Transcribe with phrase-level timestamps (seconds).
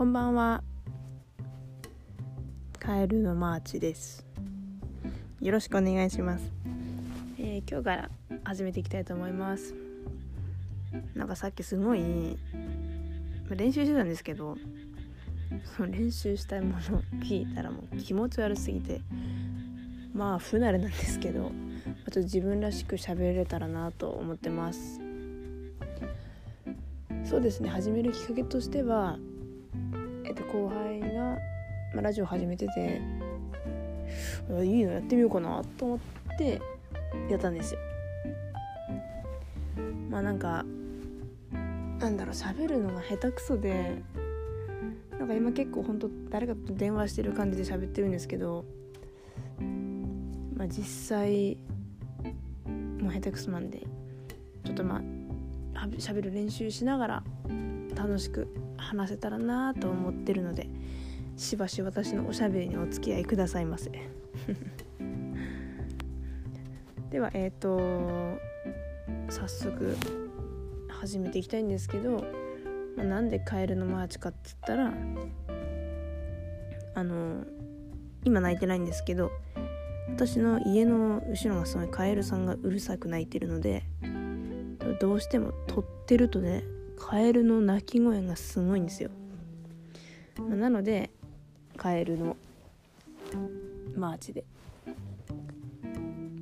[0.00, 0.62] こんばんは。
[2.78, 4.24] カエルのマーチです。
[5.42, 6.50] よろしくお願いします、
[7.38, 8.10] えー、今日から
[8.42, 9.74] 始めていきたいと思います。
[11.14, 12.00] なんかさっきすごい
[13.50, 14.56] 練習してたんですけど
[15.76, 16.80] その練習したいものを
[17.22, 19.02] 聞いたらもう気持ち悪すぎて
[20.14, 21.52] まあ不慣れなんですけど
[22.08, 24.98] あと自分らしく喋れたらなと思ってます。
[27.22, 27.68] そうですね。
[27.68, 29.18] 始めるきっかけとしては、
[30.30, 31.38] えっと、後輩が、
[31.92, 33.02] ま、ラジオ始めてて
[34.62, 35.98] いいのやってみようかなと思っ
[36.38, 36.60] て
[37.28, 37.80] やったんですよ。
[40.08, 40.64] まあなんか
[41.98, 44.02] なんだろう喋るのが下手くそで
[45.18, 48.64] なんか今結構ほんと誰かと電話してる感じで喋ってるんですけど
[50.56, 51.58] まあ実際
[53.00, 53.80] もう下手くそなんで
[54.64, 55.02] ちょっとま
[55.74, 57.22] あしゃべる練習しながら
[57.96, 58.46] 楽しく
[58.80, 60.68] 話せたらなと思ってるので
[61.36, 63.90] しばし私のおしゃべりにお付き合いくださいませ。
[67.10, 68.38] ではえっ、ー、と
[69.28, 69.96] 早速
[70.88, 72.24] 始めていきたいんですけど、
[72.96, 74.92] まあ、なんでカエルのマーチかっつったら
[76.94, 77.44] あの
[78.24, 79.30] 今鳴いてないんですけど
[80.08, 83.84] 私の家の後ろがすごいカエルさんがうるさく鳴いてるので
[85.00, 86.64] どうしても撮ってるとね
[87.00, 89.10] カエルの鳴き声がすごいんですよ、
[90.38, 91.10] まあ、なので
[91.76, 92.36] カエルの
[93.96, 94.44] マーチで、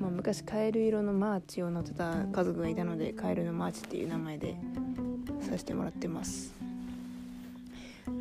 [0.00, 4.56] まあ、昔カエル色のマーチを乗ってた家族がいたのでカエルのマーチっていう名前で
[5.42, 6.52] させてもらってます。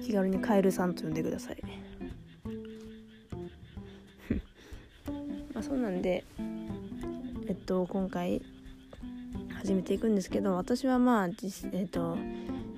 [0.04, 1.58] 気軽にカエルさんと呼んでください。
[5.54, 6.24] まあそうなんで
[7.48, 8.42] えっと今回
[9.66, 12.20] 始めていくんですけど私はまあ実、えーと、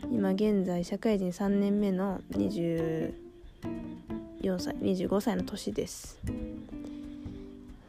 [0.10, 3.12] 今現在社会人3年目の24
[4.58, 6.18] 歳25歳の年です、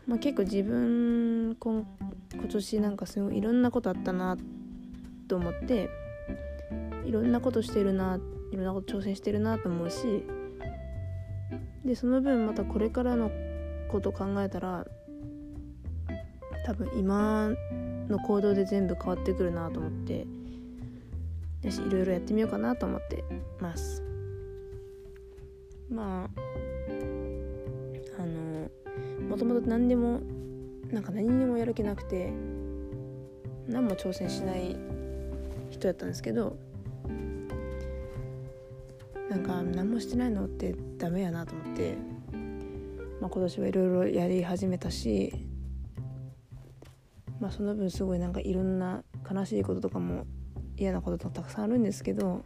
[0.09, 1.87] まあ、結構自分今
[2.35, 4.37] 今年なんかすごいいろんなことあったな
[5.29, 5.89] と思って
[7.07, 8.19] いろんなことしてるな
[8.51, 10.25] いろんなこと挑戦してるなと思うし
[11.85, 13.31] でその分またこれからの
[13.93, 14.85] こと考えたら
[16.67, 17.53] 多分今
[18.09, 20.27] の行動で全部変わってくるなと思って。
[21.63, 23.25] よしいろいろやってみようかなと思って
[23.61, 24.03] ます。
[25.91, 26.41] まあ
[28.19, 28.71] あの
[29.29, 30.21] もともと何でも
[30.93, 32.33] なんか何にもやる気なくて
[33.67, 34.77] 何も挑戦しない
[35.71, 36.57] 人やったんですけど
[39.31, 41.97] なんか何もしてないのってダメやなと思って、
[43.21, 45.33] まあ、今年はいろいろやり始めたし
[47.41, 50.27] まあその分すごいなんかいろんな悲しいこととかも
[50.77, 52.43] 嫌なこととかたくさんあるんですけど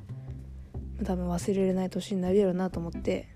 [1.04, 3.28] 多分忘れられない年になるやろうなと思って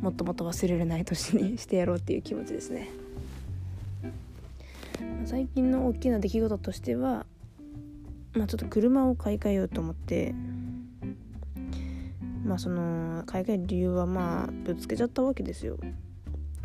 [0.00, 2.90] もっともっと忘れられない年にしてやろうっていう気持ちですね。
[5.24, 7.24] 最近の大きな出来事としては
[8.34, 10.34] まあちょっと車を買い替えようと思って
[12.44, 15.78] まあその買い替える理由はまあぶつけちゃったわけですよ。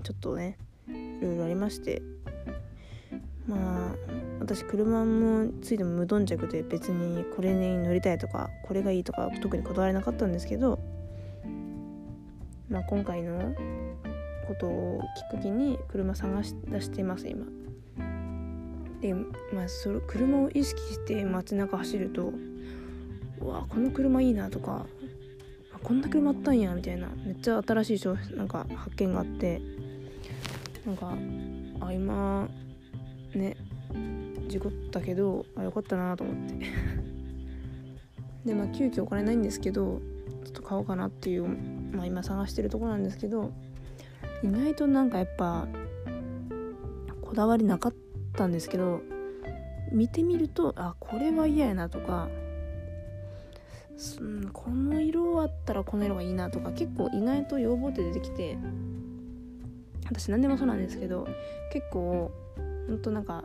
[0.03, 2.02] ちょっとねいろいろありまして。
[3.47, 3.96] まあ
[4.40, 10.80] 私車もついても無頓着で別にこれに乗りたいとかこれがいいとか特にこだわりなかったんですけど、
[12.69, 13.56] まあ、今回の
[14.47, 17.46] ことをきっかけに車探し出してます今。
[19.02, 22.34] で、まあ、それ車を意識して街中走ると
[23.40, 24.85] うわこの車いいなとか
[25.84, 29.62] こんな車あったんやみたいなめっちゃ新しい商品なんか発見があって
[30.85, 31.14] なんか
[31.79, 32.50] あ今
[33.36, 33.56] ね。
[34.48, 36.66] 事故ったけどあよかったなと思って。
[38.46, 40.02] でまあ急遽お金ないんですけど
[40.46, 43.52] ちょっと買おうかなっていうまあ今探してるとこなんですけど
[44.42, 45.68] 意外となんかやっぱ
[47.22, 47.94] こだわりなかっ
[48.34, 49.02] たんですけど
[49.92, 52.30] 見てみるとあこれは嫌やなとか
[54.53, 58.58] この色あったらこの色がいいなとか結構意外と要望って出てきて
[60.06, 61.28] 私何でもそうなんですけど
[61.73, 62.32] 結構
[62.87, 63.43] ほんとなんか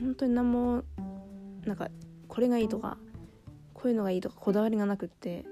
[0.00, 0.82] 本当に何も
[1.64, 1.88] なんか
[2.28, 2.98] これがいいとか
[3.72, 5.44] こういうのがいいとかこだわりがなくって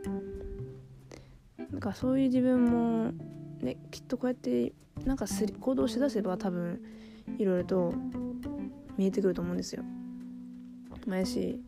[1.71, 3.13] なんかそういう自分も
[3.61, 4.73] ねきっとこうやって
[5.05, 6.81] なんかすり行動しだせば多分
[7.39, 7.95] いろいろと
[8.97, 9.83] 見えてくると思うんですよ。
[11.07, 11.59] まあ、やし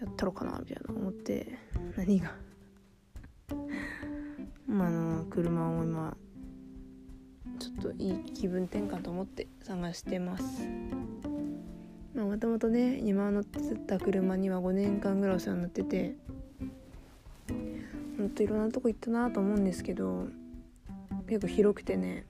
[0.00, 1.58] やったろかなみたいな思って
[1.96, 2.34] 何が
[4.66, 6.16] まあの車を今
[7.60, 10.66] ちょっといい気分転換と思って探してます。
[12.14, 16.16] もともとね今乗ってた車には5年間ぐらいお世話になってて
[18.16, 20.26] ほんといろんなとこ行ったなと思うんですけど
[21.28, 22.26] 結構広くてね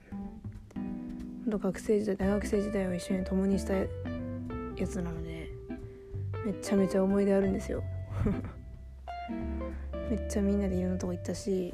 [0.75, 3.87] ほんと学生時代大学生時代を一緒に共にしたや
[4.87, 5.49] つなので
[6.45, 7.83] めちゃめちゃ思い出あるんですよ。
[10.09, 11.73] めっちゃみんなでいろんなとこ行ったし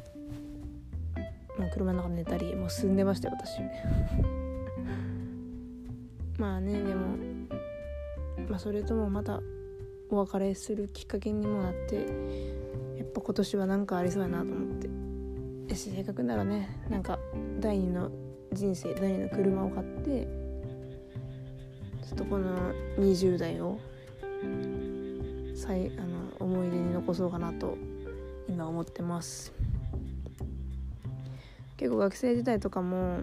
[1.78, 3.60] 車の中で寝たりもう住んでましたよ私。
[6.40, 7.18] まあねでも
[8.50, 9.42] まあそれともまた
[10.10, 11.96] お別れするきっかけにもなって
[12.98, 15.08] やっぱ今年は何かありそうやなと思って。
[15.76, 17.20] しせっかくならねなんか
[17.60, 18.10] 第二の
[18.52, 20.28] 人生第二の車を買って
[22.08, 23.78] ちょっとこの20代を
[25.56, 27.78] 最あの思い出に残そうかなと
[28.48, 29.54] 今思ってます。
[31.78, 33.22] 結構学生時代とかも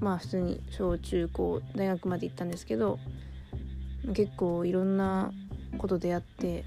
[0.00, 2.98] まあ普通に小中高大学まで行ったんですけど
[4.14, 5.32] 結構いろんな
[5.78, 6.64] こと出会って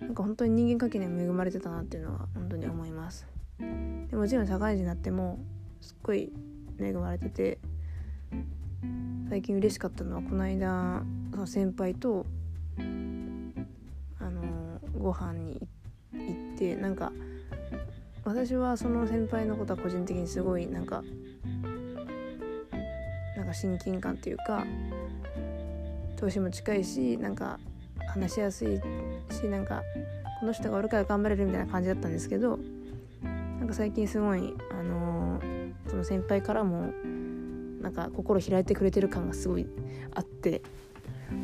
[0.00, 3.26] なんか本当に人間関係に恵まれてたなっていうのは本当に思います。
[3.58, 5.38] でもちろん社会人になっても
[5.80, 6.32] すっごい
[6.78, 7.58] 恵まれてて
[9.28, 12.26] 最近嬉しかったのはこの間その先輩と
[12.78, 15.68] あのご飯に
[16.12, 17.12] 行ってなんか
[18.24, 21.02] 私はその先輩のことは個人的にすごいなんか
[23.36, 24.64] なんか親近感というか
[26.16, 27.58] 年も近いしなんか
[28.08, 28.80] 話しやすい
[29.30, 29.82] しなんか
[30.40, 32.58] この人がおるから頑張れるみたいな感じだったんですけど
[33.58, 36.92] なんか最近すごいあのー、その先輩からも
[37.82, 39.66] なんか心開いてくれてる感がすごい
[40.14, 40.62] あって、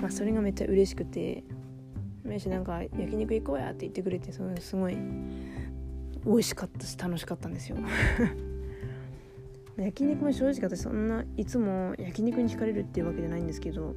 [0.01, 1.45] まあ、それがめっちゃ嬉しくて
[2.25, 4.97] 「めしなんか焼肉行こうや」って言ってくれてそのすごい
[6.25, 7.77] 美味しかったし楽しかったんですよ。
[9.77, 13.95] 焼肉も正直私そんないつも焼肉に惹かれるっていうわけじゃないんですけど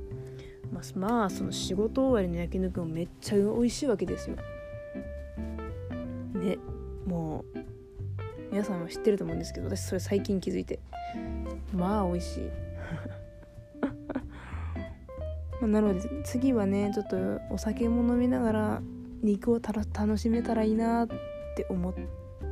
[0.73, 4.35] まあ、まあその仕事終わりの焼肉もめっちゃ美味しいわけですよ。
[6.35, 6.57] ね
[7.05, 7.59] もう
[8.51, 10.79] 皆さんは知ってると思うんですけど私それ最近気づいて。
[11.73, 12.49] まあ美味しい。
[15.61, 17.17] まあなので次はねちょっと
[17.51, 18.81] お酒も飲みながら
[19.21, 21.07] 肉を楽しめたらいいな
[21.53, 21.93] って思っ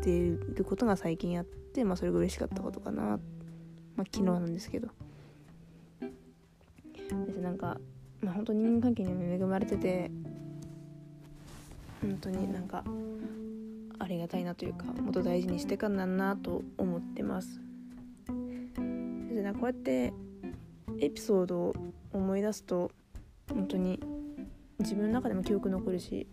[0.02, 3.20] ていることが最近あってまあそれが嬉しかったことかな。
[3.96, 4.90] まあ昨日なんですけど。
[7.42, 7.78] なんか
[8.22, 10.12] まあ本当人間関係にも恵まれてて
[12.02, 12.84] 本当になんか
[14.00, 17.60] ありがたいなというかもっと大事にしてかんなんなと思ってます。
[19.34, 20.14] でなこうやって
[21.00, 21.76] エピソードを
[22.14, 22.92] 思い出すと
[23.50, 24.00] 本当に
[24.80, 26.28] 自分の中でも記憶残るし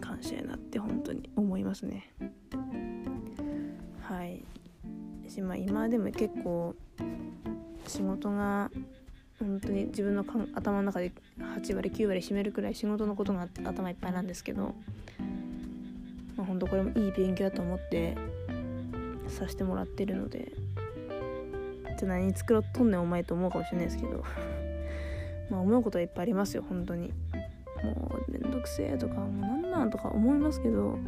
[0.00, 2.12] 感謝やなって本当に思いますね。
[4.00, 4.44] はい。
[5.28, 6.74] しまあ今でも結構
[7.86, 8.70] 仕事が
[9.38, 14.74] 本当に自分のかん頭の中で8割9割占めるくらい仕事のことが頭いっぱいなんですけど、
[16.36, 18.16] まあ、本当これもいい勉強だと思って
[19.28, 20.52] させてもらってるので
[21.98, 24.24] じゃ何作ろうとんねんお前と思うかもしれないですけど
[25.50, 27.12] まあ思うことはいっぱいありますよ本当に。
[27.82, 30.98] もうめんどくせえとかもうなとか思いますけど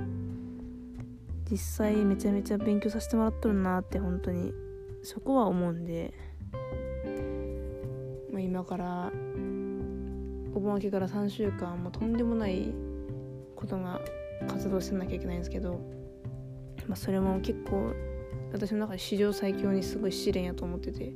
[1.50, 4.52] 実際めちゃめちゃ勉強させてもらっとるなって本当に
[5.02, 6.12] そこは思うんで。
[8.38, 9.10] まあ、今から
[10.54, 12.72] お盆明けから3週間もとんでもない
[13.56, 14.00] ことが
[14.46, 15.80] 活動してなきゃいけないんですけど、
[16.86, 17.92] まあ、それも結構
[18.52, 21.12] 私の中で史上最強にすごい試練やと思ってて、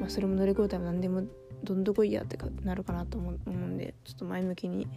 [0.00, 1.22] まあ、それも乗り越えたら何でも
[1.62, 4.88] どんどこいやってなるかなと思うんでちょっと前向きに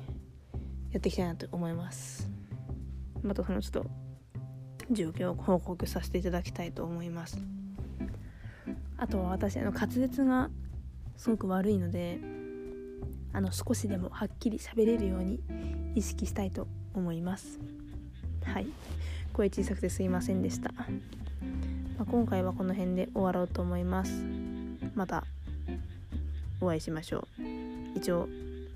[0.92, 2.30] やっていきたいなと思います。
[3.24, 3.86] またそのちょっと
[4.92, 7.38] 状況を報告させていただきたいと思います。
[8.98, 10.50] あとは私あの滑舌が
[11.18, 12.20] すごく悪いので
[13.34, 15.40] あの少しでもはっきり喋れるように
[15.96, 17.60] 意識したいと思います。
[18.44, 18.68] はい。
[19.34, 20.86] 声小さくてすいませんでした、ま
[22.00, 24.26] あ、今回はこの辺で終わろうと思います。
[24.94, 25.24] また
[26.60, 27.98] お会いしましょう。
[27.98, 28.28] 一応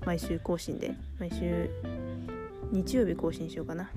[0.06, 1.68] 毎週更新で毎週
[2.72, 3.90] 日曜日更新しようかな。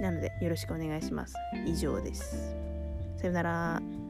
[0.00, 1.34] なのでよろしくお願いします。
[1.66, 2.54] 以上です。
[3.16, 4.01] さよなら。